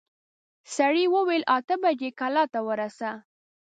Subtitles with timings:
[0.75, 3.11] سړي وويل اته بجې کلا ته ورسه.